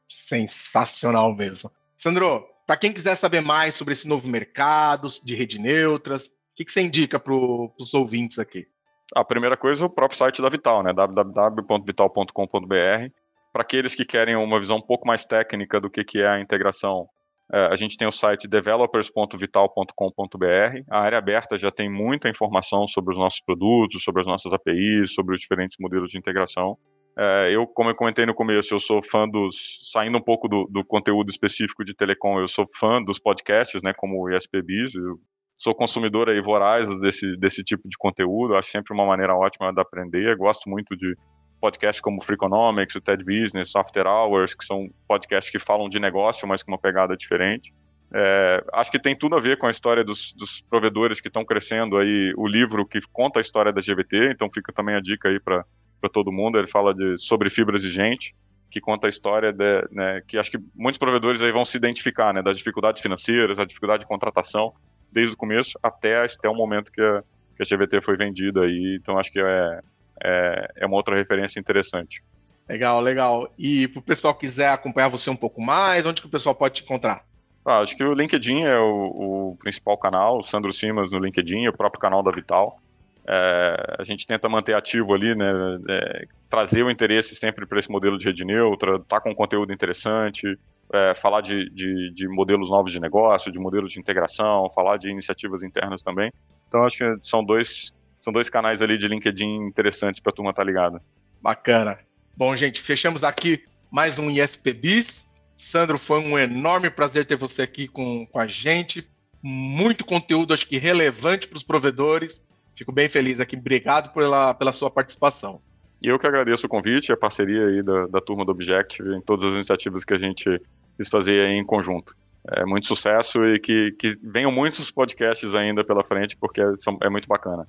[0.10, 1.72] Sensacional mesmo.
[1.96, 6.66] Sandro, para quem quiser saber mais sobre esse novo mercado de rede neutras, o que,
[6.66, 8.68] que você indica para os ouvintes aqui?
[9.14, 10.92] A primeira coisa é o próprio site da Vital, né?
[10.92, 13.12] www.vital.com.br.
[13.54, 16.39] Para aqueles que querem uma visão um pouco mais técnica do que, que é a
[16.39, 17.08] integração
[17.52, 20.84] a gente tem o site developers.vital.com.br.
[20.89, 25.14] A área aberta já tem muita informação sobre os nossos produtos, sobre as nossas APIs,
[25.14, 26.78] sobre os diferentes modelos de integração.
[27.18, 29.80] É, eu, como eu comentei no começo, eu sou fã dos.
[29.91, 33.93] Saindo um pouco do, do conteúdo específico de telecom, eu sou fã dos podcasts, né,
[33.97, 34.95] como o ESPBIS.
[34.95, 35.20] Eu
[35.58, 38.56] sou consumidor aí voraz desse, desse tipo de conteúdo.
[38.56, 40.32] Acho sempre uma maneira ótima de aprender.
[40.32, 41.14] Eu gosto muito de
[41.62, 46.47] podcasts como Freakonomics, o TED Business, After Hours, que são podcasts que falam de negócio,
[46.47, 47.72] mas com uma pegada diferente.
[48.14, 51.45] É, acho que tem tudo a ver com a história dos, dos provedores que estão
[51.45, 55.30] crescendo aí, o livro que conta a história da GVT, então fica também a dica
[55.30, 55.64] aí para
[56.12, 58.36] todo mundo, ele fala de, sobre fibras de gente,
[58.70, 62.34] que conta a história de, né, que acho que muitos provedores aí vão se identificar,
[62.34, 64.74] né, das dificuldades financeiras, a dificuldade de contratação,
[65.09, 67.24] desde o começo até, até o momento que a,
[67.55, 69.80] que a GVT foi vendida aí, então acho que é,
[70.24, 72.24] é, é uma outra referência interessante.
[72.68, 73.54] Legal, legal.
[73.58, 76.56] E para o pessoal que quiser acompanhar você um pouco mais, onde que o pessoal
[76.56, 77.26] pode te encontrar?
[77.66, 81.68] Ah, acho que o LinkedIn é o, o, principal canal, o Sandro Simas no LinkedIn,
[81.68, 82.80] o próprio canal da Vital.
[83.28, 85.52] É, a gente tenta manter ativo ali, né,
[85.90, 90.58] é, trazer o interesse sempre para esse modelo de rede neutra, tá com conteúdo interessante,
[90.92, 95.10] é, falar de, de, de, modelos novos de negócio, de modelos de integração, falar de
[95.10, 96.32] iniciativas internas também.
[96.68, 100.52] Então acho que são dois são dois canais ali de LinkedIn interessantes para a turma
[100.52, 101.02] estar tá ligada.
[101.42, 101.98] Bacana.
[102.38, 105.28] Bom, gente, fechamos aqui mais um ISP Bis.
[105.58, 109.08] Sandro, foi um enorme prazer ter você aqui com, com a gente.
[109.44, 112.44] Muito conteúdo, acho que relevante para os provedores.
[112.76, 113.56] Fico bem feliz aqui.
[113.56, 115.62] Obrigado pela, pela sua participação.
[116.04, 119.22] E eu que agradeço o convite, a parceria aí da, da turma do Objective em
[119.22, 120.60] todas as iniciativas que a gente
[120.98, 122.16] quis fazer aí em conjunto.
[122.54, 127.10] É, muito sucesso e que, que venham muitos podcasts ainda pela frente, porque são, é
[127.10, 127.68] muito bacana.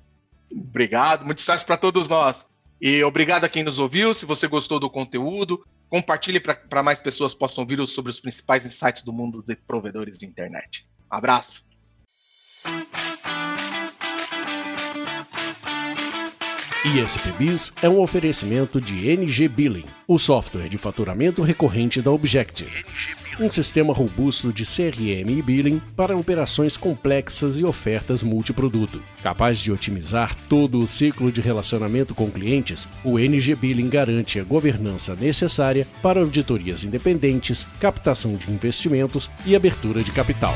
[0.55, 2.47] Obrigado, muito sucesso para todos nós.
[2.79, 4.13] E obrigado a quem nos ouviu.
[4.13, 9.03] Se você gostou do conteúdo, compartilhe para mais pessoas possam ouvir sobre os principais insights
[9.03, 10.85] do mundo de provedores de internet.
[11.09, 11.63] abraço.
[16.85, 22.83] ISPBIS é um oferecimento de NG Billing, o software de faturamento recorrente da Objective
[23.39, 29.01] um sistema robusto de CRM e billing para operações complexas e ofertas multiproduto.
[29.21, 34.43] Capaz de otimizar todo o ciclo de relacionamento com clientes, o NG Billing garante a
[34.43, 40.55] governança necessária para auditorias independentes, captação de investimentos e abertura de capital.